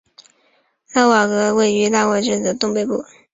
[0.93, 3.05] 拉瓦勒站位于拉瓦勒市区的东北部。